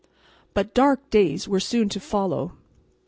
[0.55, 2.53] But dark days were soon to follow.